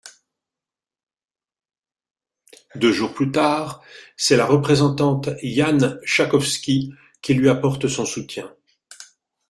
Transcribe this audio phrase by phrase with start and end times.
[2.73, 3.83] Deux jours plus tard,
[4.17, 8.51] c'est la représentante Jan Schakowsky qui lui apporte son soutien.